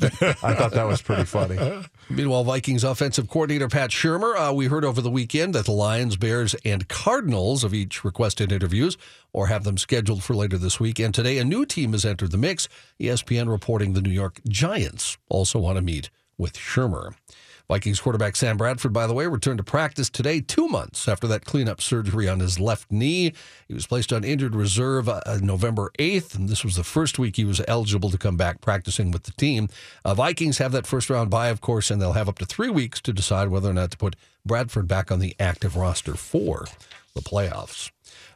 [0.43, 1.85] I thought that was pretty funny.
[2.11, 6.17] Meanwhile, Vikings offensive coordinator Pat Shurmur, uh, we heard over the weekend that the Lions,
[6.17, 8.97] Bears, and Cardinals have each requested interviews
[9.33, 10.99] or have them scheduled for later this week.
[10.99, 12.69] And today, a new team has entered the mix.
[13.01, 17.15] ESPN reporting the New York Giants also want to meet with Shurmur.
[17.69, 21.47] Vikings quarterback Sam Bradford, by the way, returned to practice today, two months after that
[21.47, 23.33] cleanup surgery on his left knee.
[23.67, 27.37] He was placed on injured reserve uh, November 8th, and this was the first week
[27.37, 29.71] he was eligible to come back practicing with the team.
[30.05, 32.71] Uh, Vikings have that first round bye, of course, and they'll have up to three
[32.71, 36.67] weeks to decide whether or not to put Bradford back on the active roster for
[37.15, 37.91] the playoffs.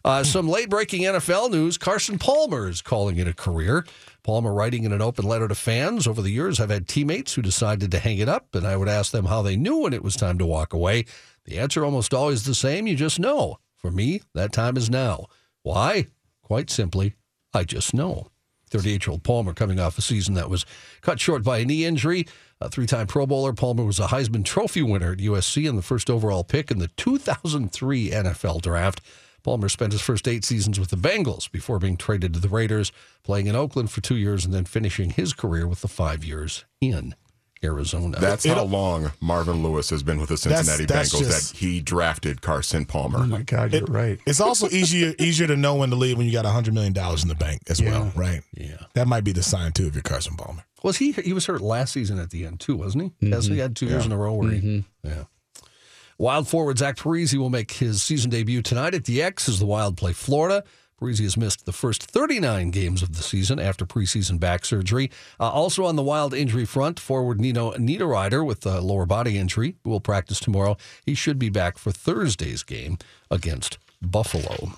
[0.04, 3.84] Uh, some late breaking NFL news Carson Palmer is calling it a career.
[4.22, 7.42] Palmer, writing in an open letter to fans over the years, I've had teammates who
[7.42, 10.04] decided to hang it up, and I would ask them how they knew when it
[10.04, 11.04] was time to walk away.
[11.44, 13.58] The answer almost always the same you just know.
[13.76, 15.26] For me, that time is now.
[15.62, 16.06] Why?
[16.42, 17.14] Quite simply,
[17.54, 18.28] I just know.
[18.70, 20.66] 38 year old Palmer coming off a season that was
[21.00, 22.26] cut short by a knee injury.
[22.61, 25.83] A three time Pro Bowler, Palmer was a Heisman Trophy winner at USC and the
[25.83, 29.01] first overall pick in the 2003 NFL draft.
[29.44, 32.90] Palmer spent his first eight seasons with the Bengals before being traded to the Raiders,
[33.23, 36.64] playing in Oakland for two years and then finishing his career with the five years
[36.81, 37.14] in
[37.62, 38.18] Arizona.
[38.18, 41.81] That's how long Marvin Lewis has been with the Cincinnati that's Bengals just- that he
[41.81, 43.21] drafted Carson Palmer.
[43.21, 44.18] Oh my God, you're right.
[44.27, 47.23] It's also easier easier to know when to leave when you got hundred million dollars
[47.23, 48.42] in the bank as well, right?
[48.55, 48.77] Yeah.
[48.94, 50.64] That might be the sign too if you're Carson Palmer.
[50.83, 51.12] Was he?
[51.12, 53.29] He was hurt last season at the end too, wasn't he?
[53.29, 53.61] Yes, he mm-hmm.
[53.61, 54.59] had two years in a row where he.
[54.61, 55.09] Mm-hmm.
[55.09, 55.25] Yeah.
[56.18, 59.66] Wild forward Zach Parise will make his season debut tonight at the X as the
[59.66, 60.64] Wild play Florida.
[61.00, 65.11] Parise has missed the first 39 games of the season after preseason back surgery.
[65.38, 69.76] Uh, also on the Wild injury front, forward Nino Niederreiter with a lower body injury
[69.84, 70.76] will practice tomorrow.
[71.04, 72.98] He should be back for Thursday's game
[73.30, 74.72] against Buffalo.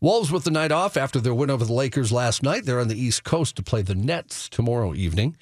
[0.00, 2.64] Wolves with the night off after their win over the Lakers last night.
[2.64, 5.36] They're on the East Coast to play the Nets tomorrow evening.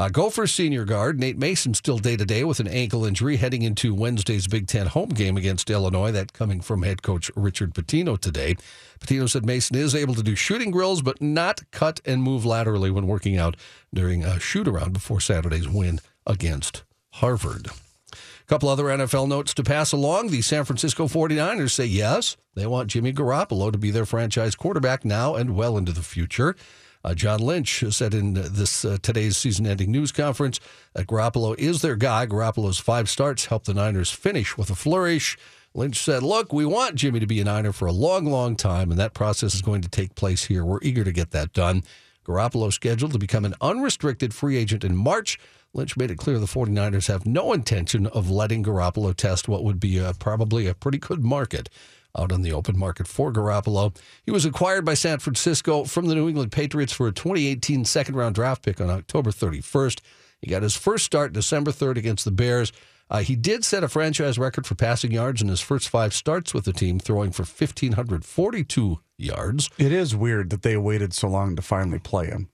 [0.00, 3.60] Uh, Gophers senior guard Nate Mason still day to day with an ankle injury heading
[3.60, 6.10] into Wednesday's Big Ten home game against Illinois.
[6.10, 8.56] That coming from head coach Richard Pitino today.
[8.98, 12.90] Pitino said Mason is able to do shooting drills, but not cut and move laterally
[12.90, 13.58] when working out
[13.92, 17.66] during a shoot around before Saturday's win against Harvard.
[17.66, 20.28] A couple other NFL notes to pass along.
[20.28, 25.04] The San Francisco 49ers say yes, they want Jimmy Garoppolo to be their franchise quarterback
[25.04, 26.56] now and well into the future.
[27.02, 30.60] Uh, John Lynch said in this uh, today's season-ending news conference
[30.94, 32.26] that Garoppolo is their guy.
[32.26, 35.38] Garoppolo's five starts helped the Niners finish with a flourish.
[35.72, 38.90] Lynch said, "Look, we want Jimmy to be a Niner for a long, long time,
[38.90, 40.64] and that process is going to take place here.
[40.64, 41.84] We're eager to get that done."
[42.26, 45.38] Garoppolo scheduled to become an unrestricted free agent in March.
[45.72, 49.80] Lynch made it clear the 49ers have no intention of letting Garoppolo test what would
[49.80, 51.70] be a, probably a pretty good market
[52.18, 53.96] out on the open market for Garoppolo.
[54.24, 58.14] He was acquired by San Francisco from the New England Patriots for a 2018 second
[58.16, 60.00] round draft pick on October 31st.
[60.40, 62.72] He got his first start December 3rd against the Bears.
[63.10, 66.54] Uh, he did set a franchise record for passing yards in his first five starts
[66.54, 69.70] with the team, throwing for 1,542 yards.
[69.78, 72.48] It is weird that they waited so long to finally play him.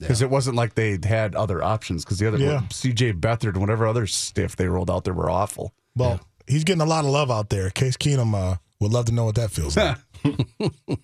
[0.00, 2.04] Because it wasn't like they had other options.
[2.04, 2.62] Because the other Yeah.
[2.68, 5.72] CJ Beathard and whatever other stiff they rolled out there were awful.
[5.96, 7.70] Well, he's getting a lot of love out there.
[7.70, 9.96] Case Keenum uh, would love to know what that feels like.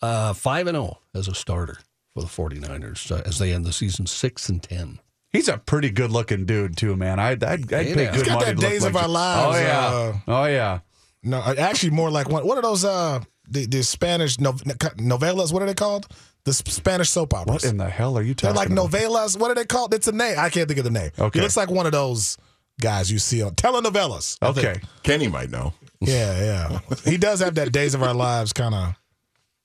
[0.00, 1.76] Uh, 5 and 0 as a starter
[2.14, 5.00] for the 49ers uh, as they end the season 6 and 10.
[5.32, 7.18] He's a pretty good looking dude too, man.
[7.18, 8.10] I'd I'd, I'd Hey, pay now.
[8.12, 8.44] good He's got money.
[8.44, 9.86] that to look Days like of Our Lives, Oh yeah.
[9.88, 10.78] uh, oh yeah.
[11.24, 12.46] no, uh, actually, more like one.
[12.46, 12.84] What are those?
[12.84, 15.52] Uh, the, the Spanish no, novellas.
[15.52, 16.06] What are they called?
[16.44, 17.64] The Spanish soap operas.
[17.64, 18.54] What in the hell are you talking?
[18.54, 18.90] They're like about?
[18.92, 19.36] novellas.
[19.36, 19.92] What are they called?
[19.94, 20.36] It's a name.
[20.38, 21.10] I can't think of the name.
[21.18, 21.40] Okay.
[21.40, 22.38] He looks like one of those
[22.80, 24.38] guys you see on telenovelas.
[24.40, 24.46] I.
[24.50, 24.80] Okay.
[25.02, 25.74] Kenny might know.
[26.00, 26.96] Yeah, yeah.
[27.04, 28.94] he does have that Days of Our Lives kind of.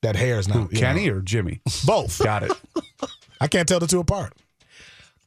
[0.01, 1.15] That hair is not you Kenny know.
[1.15, 1.61] or Jimmy?
[1.85, 2.21] both.
[2.21, 2.51] Got it.
[3.39, 4.33] I can't tell the two apart.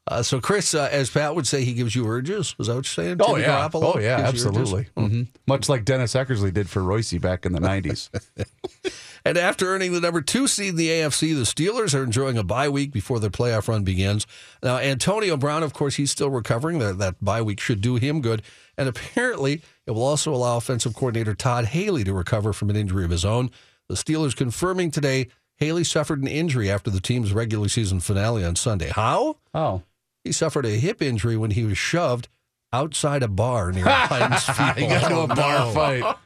[0.09, 2.55] Uh, so, Chris, uh, as Pat would say, he gives you urges.
[2.61, 3.16] Is that what you're saying?
[3.21, 3.69] Oh Jimmy yeah.
[3.69, 4.31] Garoppolo Oh yeah.
[4.31, 4.61] gives you urges?
[4.73, 4.87] Absolutely.
[4.97, 8.11] hmm Much like Dennis Eckersley did for Royce back in the '90s.
[9.26, 12.44] And after earning the number two seed in the AFC, the Steelers are enjoying a
[12.44, 14.24] bye week before their playoff run begins.
[14.62, 16.78] Now, Antonio Brown, of course, he's still recovering.
[16.78, 18.42] That, that bye week should do him good.
[18.78, 23.04] And apparently, it will also allow offensive coordinator Todd Haley to recover from an injury
[23.04, 23.50] of his own.
[23.88, 28.54] The Steelers confirming today Haley suffered an injury after the team's regular season finale on
[28.54, 28.90] Sunday.
[28.90, 29.38] How?
[29.52, 29.82] Oh.
[30.22, 32.28] He suffered a hip injury when he was shoved
[32.72, 34.76] outside a bar near Heinz Field.
[34.76, 36.16] He got into a bar oh, fight.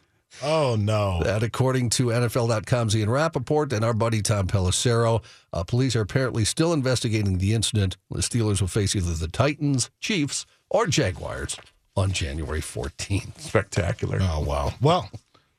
[0.43, 1.23] Oh no.
[1.23, 5.23] That, according to NFL.com's Ian Rapoport and our buddy Tom Pelissero,
[5.53, 7.97] uh, police are apparently still investigating the incident.
[8.11, 11.59] The Steelers will face either the Titans, Chiefs, or Jaguars
[11.95, 13.39] on January 14th.
[13.41, 14.19] Spectacular.
[14.23, 14.73] Oh wow.
[14.81, 15.11] Well,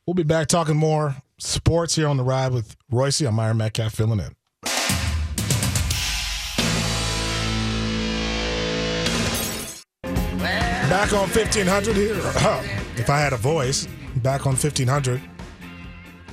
[0.05, 3.21] we'll be back talking more sports here on the ride with Royce.
[3.21, 4.35] I'm Myron Metcalf filling in.
[10.89, 12.15] Back on 1500 here.
[12.97, 15.21] if I had a voice, back on 1500.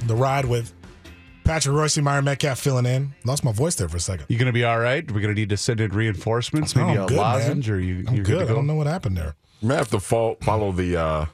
[0.07, 0.73] The ride with
[1.45, 3.15] Patrick Royce, Myron Metcalf filling in.
[3.25, 4.27] Lost my voice there for a second.
[4.29, 5.11] You gonna be all right?
[5.11, 7.25] We're gonna need to send in reinforcements, maybe I'm a good, man.
[7.25, 8.47] lozenge, or you I'm you're good.
[8.47, 9.35] to I don't know what happened there.
[9.61, 11.27] You may have to fol- follow the uh,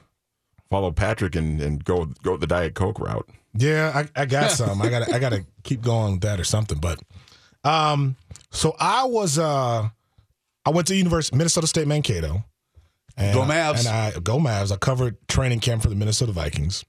[0.69, 3.29] follow Patrick and, and go go the Diet Coke route.
[3.53, 4.81] Yeah, I, I got some.
[4.81, 6.79] I got I got to keep going with that or something.
[6.79, 6.99] But
[7.63, 8.15] um,
[8.51, 9.89] so I was uh,
[10.65, 12.43] I went to University Minnesota State Mankato.
[13.17, 13.79] And, Go Mavs.
[13.79, 14.71] And I go Mavs.
[14.71, 16.83] I covered training camp for the Minnesota Vikings.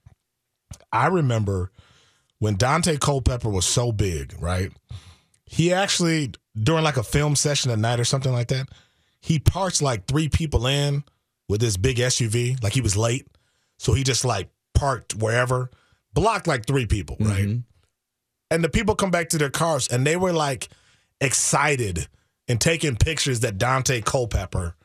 [0.93, 1.71] I remember
[2.39, 4.73] when Dante Culpepper was so big, right?
[5.45, 8.69] He actually during like a film session at night or something like that,
[9.21, 11.05] he parked like three people in
[11.49, 12.63] with this big SUV.
[12.63, 13.29] Like he was late,
[13.79, 15.71] so he just like parked wherever,
[16.15, 17.47] blocked like three people, right?
[17.47, 17.59] Mm-hmm.
[18.51, 20.69] And the people come back to their cars and they were like
[21.21, 22.09] excited
[22.49, 24.76] and taking pictures that Dante Culpepper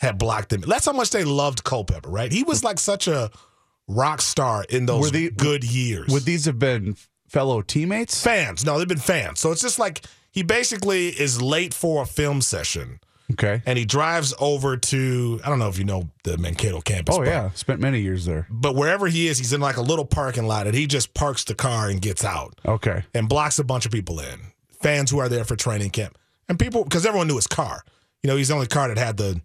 [0.00, 0.62] had blocked them.
[0.62, 2.32] That's how much they loved Culpepper, right?
[2.32, 3.30] He was like such a
[3.86, 6.08] rock star in those Were the- good years.
[6.08, 6.96] Would these have been
[7.28, 8.22] fellow teammates?
[8.22, 9.40] fans, no, they've been fans.
[9.40, 13.00] So it's just like he basically is late for a film session
[13.32, 13.62] Okay.
[13.66, 17.16] and he drives over to I don't know if you know the Mankato campus.
[17.18, 18.46] Oh yeah, spent many years there.
[18.50, 21.44] But wherever he is, he's in like a little parking lot and he just parks
[21.44, 23.04] the car and gets out Okay.
[23.14, 24.40] and blocks a bunch of people in.
[24.82, 26.16] Fans who are there for training camp.
[26.48, 27.84] And people because everyone knew his car.
[28.22, 29.40] You know, he's the only car that had the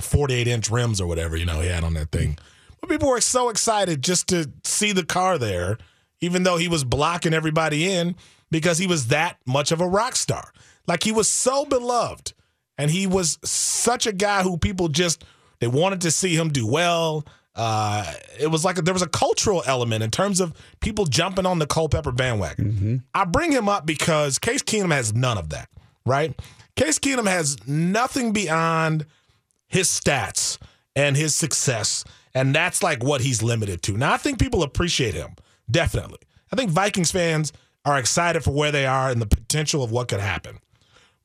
[0.00, 2.38] 48 inch rims or whatever, you know, he had on that thing.
[2.80, 5.78] But people were so excited just to see the car there,
[6.20, 8.14] even though he was blocking everybody in
[8.50, 10.52] because he was that much of a rock star.
[10.86, 12.32] Like he was so beloved.
[12.78, 15.24] And he was such a guy who people just
[15.58, 17.26] they wanted to see him do well.
[17.56, 21.44] Uh, it was like a, there was a cultural element in terms of people jumping
[21.44, 23.02] on the Culpepper bandwagon.
[23.12, 25.68] I bring him up because Case Keenum has none of that,
[26.06, 26.38] right?
[26.78, 29.04] Case Keenum has nothing beyond
[29.66, 30.58] his stats
[30.94, 33.96] and his success, and that's like what he's limited to.
[33.96, 35.34] Now, I think people appreciate him,
[35.68, 36.20] definitely.
[36.52, 37.52] I think Vikings fans
[37.84, 40.58] are excited for where they are and the potential of what could happen.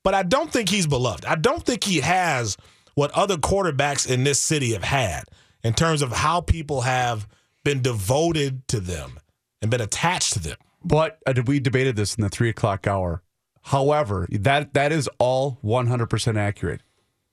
[0.04, 1.24] But I don't think he's beloved.
[1.26, 2.58] I don't think he has
[2.96, 5.26] what other quarterbacks in this city have had
[5.64, 7.28] in terms of how people have
[7.64, 9.20] been devoted to them
[9.62, 10.58] and been attached to them.
[10.84, 13.22] But uh, we debated this in the three o'clock hour.
[13.64, 16.82] However, that that is all one hundred percent accurate.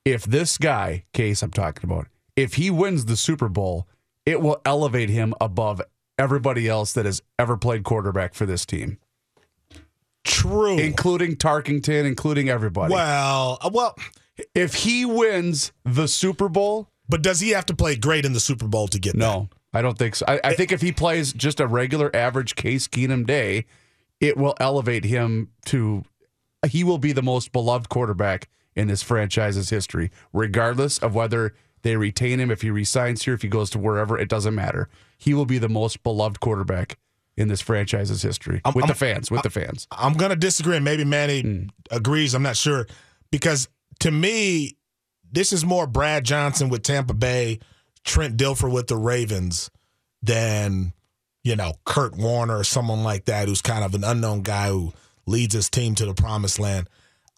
[0.05, 3.87] If this guy, case I'm talking about, if he wins the Super Bowl,
[4.25, 5.83] it will elevate him above
[6.19, 8.99] everybody else that has ever played quarterback for this team,
[10.25, 10.79] True.
[10.79, 12.93] including Tarkenton, including everybody.
[12.95, 13.97] well, uh, well,
[14.55, 18.41] if he wins the Super Bowl, but does he have to play great in the
[18.41, 20.25] Super Bowl to get no, I don't think so.
[20.29, 23.67] I, I think if he plays just a regular average Case Keenum day,
[24.21, 26.05] it will elevate him to.
[26.69, 31.97] He will be the most beloved quarterback in this franchise's history, regardless of whether they
[31.97, 34.19] retain him, if he resigns here, if he goes to wherever.
[34.19, 34.89] It doesn't matter.
[35.17, 36.99] He will be the most beloved quarterback
[37.37, 39.31] in this franchise's history with the fans.
[39.31, 41.63] With the fans, I'm going to disagree, and maybe Manny hmm.
[41.91, 42.35] agrees.
[42.35, 42.87] I'm not sure
[43.31, 43.69] because
[44.01, 44.77] to me,
[45.33, 47.61] this is more Brad Johnson with Tampa Bay,
[48.05, 49.71] Trent Dilfer with the Ravens,
[50.23, 50.93] than
[51.43, 54.93] you know Kurt Warner or someone like that who's kind of an unknown guy who
[55.31, 56.89] leads his team to the promised land.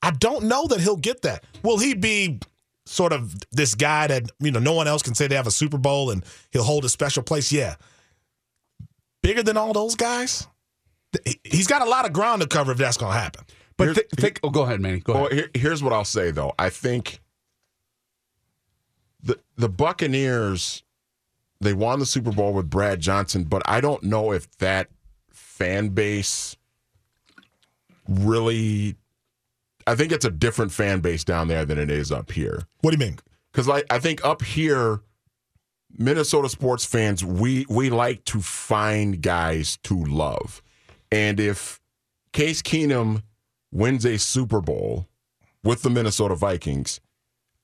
[0.02, 1.44] I don't know that he'll get that.
[1.62, 2.40] Will he be
[2.86, 5.50] sort of this guy that you know no one else can say they have a
[5.52, 7.52] Super Bowl and he'll hold a special place?
[7.52, 7.76] Yeah.
[9.22, 10.48] Bigger than all those guys?
[11.24, 13.44] He- He's got a lot of ground to cover if that's going to happen.
[13.76, 14.40] but Here's- thi- think.
[14.42, 14.98] Oh, go ahead, Manny.
[15.00, 15.32] Go Well, ahead.
[15.38, 16.52] here, here's what I'll say though.
[16.58, 17.20] I think
[19.22, 20.82] the the Buccaneers
[21.60, 24.88] they won the Super Bowl with Brad Johnson, but I don't know if that
[25.30, 26.56] fan base
[28.08, 28.96] really.
[29.86, 32.62] I think it's a different fan base down there than it is up here.
[32.82, 33.18] What do you mean?
[33.50, 35.00] Because I, I think up here,
[35.96, 40.62] Minnesota sports fans, we we like to find guys to love,
[41.10, 41.80] and if
[42.32, 43.22] Case Keenum
[43.72, 45.08] wins a Super Bowl
[45.64, 47.00] with the Minnesota Vikings,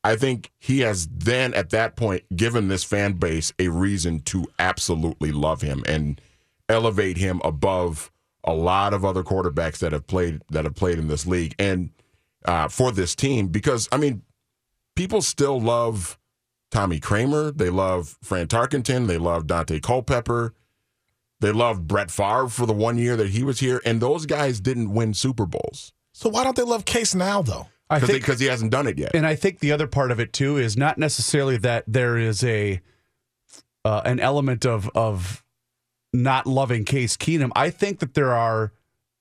[0.05, 4.47] I think he has then at that point given this fan base a reason to
[4.59, 6.21] absolutely love him and
[6.69, 8.11] elevate him above
[8.45, 11.91] a lot of other quarterbacks that have played that have played in this league and
[12.45, 14.23] uh, for this team because I mean
[14.95, 16.19] people still love
[16.71, 20.55] Tommy Kramer, they love Fran Tarkenton, they love Daunte Culpepper,
[21.41, 24.61] they love Brett Favre for the one year that he was here, and those guys
[24.61, 25.93] didn't win Super Bowls.
[26.13, 27.69] So why don't they love Case now though?
[27.91, 29.15] I think because he hasn't done it yet.
[29.15, 32.45] And I think the other part of it too is not necessarily that there is
[32.45, 32.81] a
[33.85, 35.43] uh, an element of of
[36.13, 37.51] not loving Case Keenum.
[37.55, 38.73] I think that there are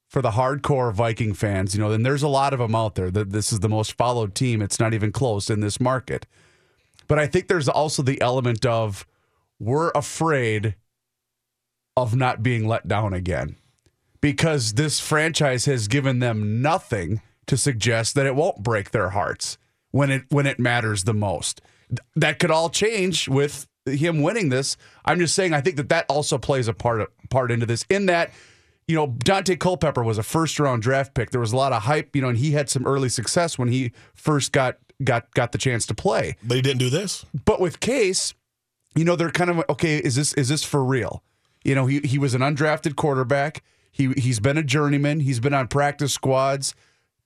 [0.08, 3.12] for the hardcore Viking fans, you know, and there's a lot of them out there.
[3.12, 4.62] That this is the most followed team.
[4.62, 6.26] It's not even close in this market.
[7.08, 9.06] But I think there's also the element of
[9.60, 10.76] we're afraid
[11.96, 13.56] of not being let down again
[14.22, 19.58] because this franchise has given them nothing to suggest that it won't break their hearts
[19.92, 21.62] when it when it matters the most.
[22.16, 24.78] That could all change with him winning this.
[25.06, 28.06] I'm just saying I think that that also plays a part part into this in
[28.08, 28.32] that
[28.88, 31.32] you know Daunte Culpepper was a first round draft pick.
[31.32, 33.70] There was a lot of hype, you know, and he had some early success when
[33.70, 36.38] he first got got got the chance to play.
[36.44, 37.26] But he didn't do this.
[37.46, 38.34] But with Case,
[38.96, 39.98] you know, they're kind of okay.
[39.98, 41.24] Is this is this for real?
[41.64, 43.64] You know, he he was an undrafted quarterback.
[43.92, 45.20] He he's been a journeyman.
[45.22, 46.74] He's been on practice squads.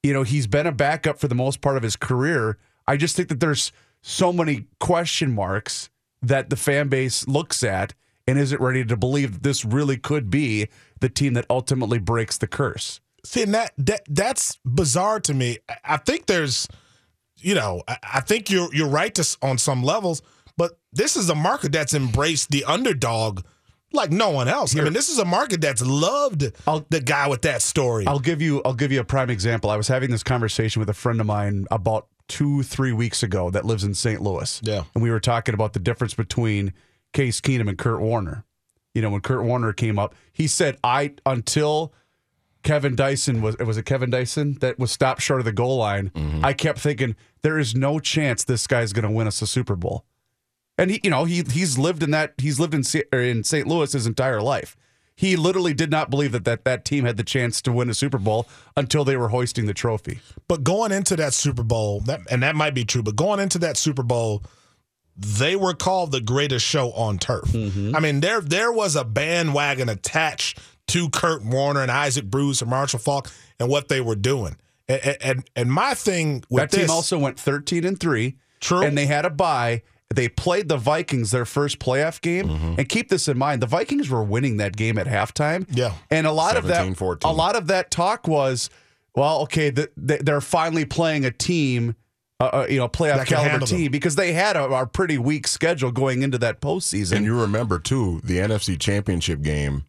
[0.04, 2.58] You know, he's been a backup for the most part of his career.
[2.88, 3.72] I just think that there's
[4.02, 5.91] so many question marks
[6.22, 7.94] that the fan base looks at
[8.28, 10.68] and isn't ready to believe that this really could be
[11.00, 13.00] the team that ultimately breaks the curse.
[13.24, 15.58] See, and that, that that's bizarre to me.
[15.84, 16.68] I- think there's,
[17.38, 20.22] you know, I, I think you're you're right to, on some levels,
[20.58, 23.42] but this is a market that's embraced the underdog
[23.94, 24.76] like no one else.
[24.76, 26.40] I mean, this is a market that's loved
[26.90, 28.08] the guy with that story.
[28.08, 29.70] I'll give you I'll give you a prime example.
[29.70, 33.50] I was having this conversation with a friend of mine about two, three weeks ago
[33.50, 34.22] that lives in St.
[34.22, 34.62] Louis.
[34.64, 34.84] Yeah.
[34.94, 36.74] And we were talking about the difference between
[37.14, 38.46] Case Keenum and Kurt Warner.
[38.94, 41.94] You know, when Kurt Warner came up, he said, I until
[42.64, 45.78] Kevin Dyson was it was it Kevin Dyson that was stopped short of the goal
[45.78, 46.46] line, mm-hmm.
[46.46, 50.06] I kept thinking, there is no chance this guy's gonna win us a Super Bowl.
[50.78, 53.68] And he, you know, he he's lived in that he's lived in in St.
[53.68, 54.76] Louis his entire life.
[55.22, 57.94] He literally did not believe that, that that team had the chance to win a
[57.94, 60.20] Super Bowl until they were hoisting the trophy.
[60.48, 63.60] But going into that Super Bowl, that and that might be true, but going into
[63.60, 64.42] that Super Bowl,
[65.16, 67.50] they were called the greatest show on turf.
[67.50, 67.96] Mm-hmm.
[67.96, 70.58] I mean, there there was a bandwagon attached
[70.88, 73.30] to Kurt Warner and Isaac Bruce and Marshall Faulk
[73.60, 74.58] and what they were doing.
[74.88, 78.38] And and, and my thing with that team this, also went 13 and 3.
[78.60, 78.82] True.
[78.82, 79.84] And they had a bye.
[80.14, 82.50] They played the Vikings their first playoff game.
[82.78, 85.66] And keep this in mind, the Vikings were winning that game at halftime.
[85.72, 85.94] Yeah.
[86.10, 87.20] And a lot of that 17-14.
[87.24, 88.70] a lot of that talk was,
[89.16, 91.96] well, okay, the, the, they're finally playing a team
[92.42, 93.78] uh, uh, you know, playoff caliber handle them.
[93.78, 97.18] team because they had a, a pretty weak schedule going into that postseason.
[97.18, 99.84] And you remember too, the NFC Championship game,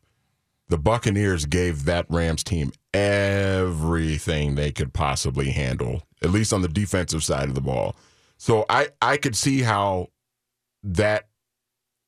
[0.69, 6.69] the Buccaneers gave that Rams team everything they could possibly handle, at least on the
[6.69, 7.97] defensive side of the ball.
[8.43, 10.09] So I I could see how
[10.83, 11.29] that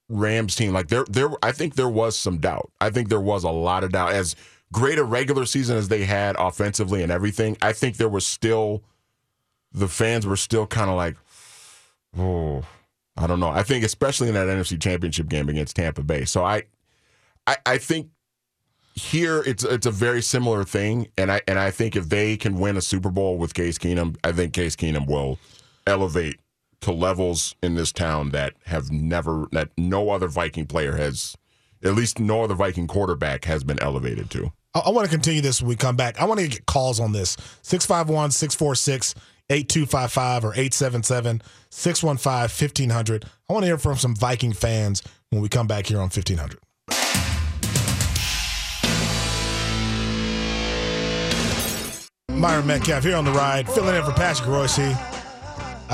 [0.09, 2.73] Rams team like there there I think there was some doubt.
[2.81, 4.35] I think there was a lot of doubt as
[4.73, 7.57] great a regular season as they had offensively and everything.
[7.63, 8.83] I think there was still
[9.71, 11.17] the fans were still kind of like
[12.19, 12.65] oh
[13.17, 13.51] I don't know.
[13.51, 16.25] I think especially in that NFC Championship game against Tampa Bay.
[16.25, 16.65] So I,
[17.47, 18.09] I, I think
[18.97, 22.59] here it's it's a very similar thing, and I and I think if they can
[22.59, 25.39] win a Super Bowl with Case Keenum, I think Case Keenum will
[25.87, 26.41] elevate
[26.81, 31.37] to levels in this town that have never that no other Viking player has
[31.83, 34.53] at least no other Viking quarterback has been elevated to.
[34.75, 36.21] I, I want to continue this when we come back.
[36.21, 39.15] I want to get calls on this 651 646
[39.51, 43.25] 8255 or 877 615 1500.
[43.49, 46.59] I want to hear from some Viking fans when we come back here on 1500.
[52.31, 55.24] Myron Metcalf here on the ride, filling in for Patrick Royce.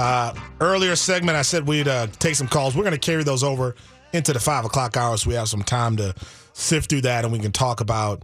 [0.00, 2.74] Uh, earlier segment, I said we'd uh, take some calls.
[2.74, 3.74] We're going to carry those over
[4.14, 5.22] into the five o'clock hours.
[5.22, 6.14] So we have some time to
[6.54, 8.22] sift through that, and we can talk about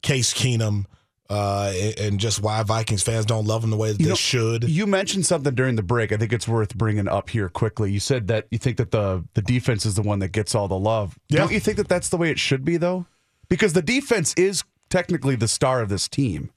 [0.00, 0.84] Case Keenum
[1.28, 4.68] uh, and- just why Vikings fans don't love him the way that they know, should.
[4.68, 6.12] You mentioned something during the break.
[6.12, 7.90] I think it's worth bringing up here quickly.
[7.90, 10.68] You said that you think that the the defense is the one that gets all
[10.68, 11.18] the love.
[11.28, 11.38] Yeah.
[11.40, 13.06] Don't you think that that's the way it should be though?
[13.48, 16.50] Because the defense is technically the star of this team.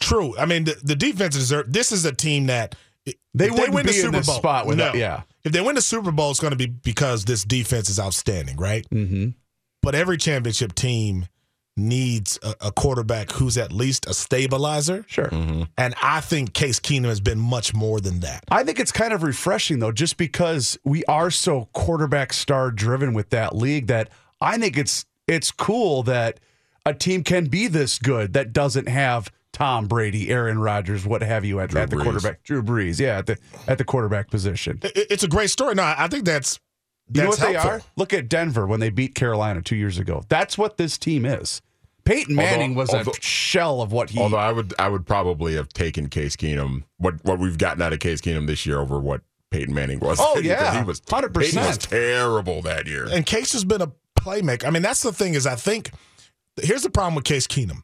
[0.00, 0.36] True.
[0.38, 1.72] I mean, the, the defense deserve.
[1.72, 2.74] This is a team that
[3.34, 5.00] They if win the be Super this Bowl, spot without- no.
[5.00, 5.22] yeah.
[5.44, 8.56] If they win the Super Bowl, it's going to be because this defense is outstanding,
[8.56, 8.88] right?
[8.90, 9.30] Mm-hmm.
[9.82, 11.26] But every championship team
[11.76, 15.04] needs a, a quarterback who's at least a stabilizer.
[15.08, 15.30] Sure.
[15.78, 18.44] And I think Case Keenum has been much more than that.
[18.50, 23.14] I think it's kind of refreshing though, just because we are so quarterback star driven
[23.14, 26.38] with that league that I think it's it's cool that
[26.84, 31.44] a team can be this good that doesn't have Tom Brady, Aaron Rodgers, what have
[31.44, 32.02] you at, at the Brees.
[32.02, 33.38] quarterback, Drew Brees, yeah, at the
[33.68, 34.78] at the quarterback position.
[34.82, 35.74] It- it's a great story.
[35.74, 36.58] No, I I think that's
[37.12, 37.82] You know that's what they are?
[37.96, 40.22] Look at Denver when they beat Carolina two years ago.
[40.28, 41.60] That's what this team is.
[42.04, 44.18] Peyton Manning Although- was although- a shell of what he.
[44.20, 47.92] Although I would I would probably have taken Case Keenum what what we've gotten out
[47.92, 50.18] of Case Keenum this year over what Peyton Manning was.
[50.20, 50.78] Oh, yeah.
[50.78, 51.34] he was 100%.
[51.66, 53.06] Was terrible that year.
[53.10, 54.64] And Case has been a playmaker.
[54.64, 55.90] I mean, that's the thing is I think
[56.60, 57.82] here's the problem with Case Keenum.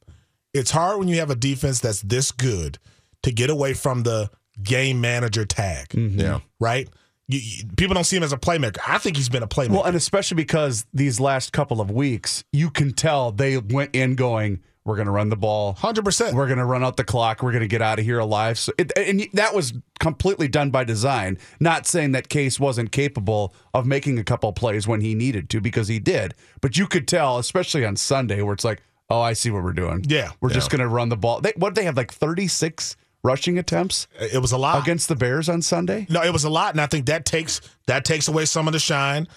[0.54, 2.78] It's hard when you have a defense that's this good
[3.22, 4.30] to get away from the
[4.62, 6.18] game manager tag, mm-hmm.
[6.20, 6.40] Yeah.
[6.60, 6.88] right?
[7.28, 8.78] You, you- people don't see him as a playmaker.
[8.86, 9.70] I think he's been a playmaker.
[9.70, 14.14] Well, and especially because these last couple of weeks, you can tell they went in
[14.14, 16.34] going, "We're going to run the ball, Hundred percent.
[16.34, 18.58] we're going to run out the clock, we're going to get out of here alive."
[18.58, 21.36] So, it, and that was completely done by design.
[21.60, 25.60] Not saying that Case wasn't capable of making a couple plays when he needed to,
[25.60, 26.34] because he did.
[26.62, 28.80] But you could tell, especially on Sunday, where it's like,
[29.10, 30.04] "Oh, I see what we're doing.
[30.06, 30.32] Yeah.
[30.40, 32.96] we're just going to run the ball." They, what did they have like thirty six
[33.24, 36.06] rushing attempts It was a lot against the Bears on Sunday?
[36.08, 38.72] No, it was a lot, and I think that takes that takes away some of
[38.72, 39.28] the shine.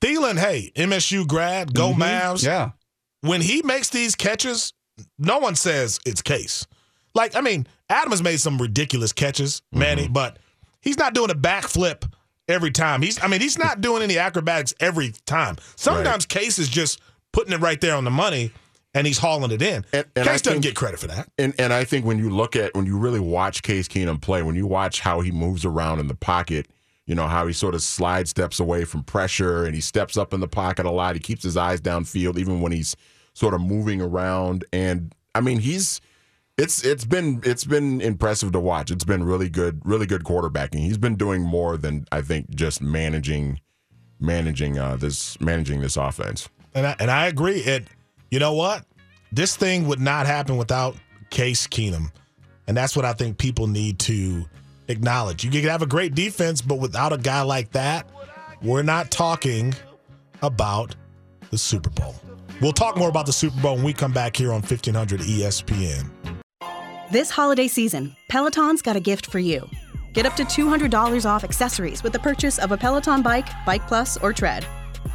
[0.00, 2.02] Thielen, hey, MSU grad, go mm-hmm.
[2.02, 2.44] Mavs.
[2.44, 2.70] Yeah.
[3.20, 4.72] When he makes these catches,
[5.18, 6.66] no one says it's Case.
[7.14, 9.78] Like, I mean, Adam has made some ridiculous catches, mm-hmm.
[9.78, 10.38] Manny, but
[10.80, 12.10] he's not doing a backflip
[12.48, 13.02] every time.
[13.02, 15.56] He's, I mean, he's not doing any acrobatics every time.
[15.76, 17.00] Sometimes Case is just
[17.32, 18.52] putting it right there on the money,
[18.96, 19.84] and he's hauling it in.
[19.92, 21.28] And- and I Case doesn't think- get credit for that.
[21.38, 24.42] And and I think when you look at when you really watch Case Keenum play,
[24.42, 26.66] when you watch how he moves around in the pocket,
[27.06, 30.34] you know how he sort of slide steps away from pressure and he steps up
[30.34, 31.14] in the pocket a lot.
[31.14, 32.96] He keeps his eyes downfield even when he's
[33.34, 34.64] sort of moving around.
[34.72, 36.00] And I mean, he's
[36.58, 38.90] it's it's been it's been impressive to watch.
[38.90, 40.78] It's been really good, really good quarterbacking.
[40.80, 43.60] He's been doing more than I think just managing
[44.18, 46.48] managing uh, this managing this offense.
[46.74, 47.60] And I, and I agree.
[47.60, 47.88] It,
[48.30, 48.84] you know what?
[49.32, 50.96] This thing would not happen without
[51.30, 52.10] Case Keenum,
[52.66, 54.44] and that's what I think people need to
[54.88, 55.44] acknowledge.
[55.44, 58.08] You can have a great defense, but without a guy like that,
[58.62, 59.74] we're not talking
[60.42, 60.94] about
[61.50, 62.14] the Super Bowl.
[62.60, 65.20] We'll talk more about the Super Bowl when we come back here on E 1500
[65.20, 66.10] ESPN.
[67.10, 69.68] This holiday season, Peloton's got a gift for you.
[70.12, 74.16] Get up to $200 off accessories with the purchase of a Peloton bike, Bike Plus,
[74.16, 74.66] or Tread.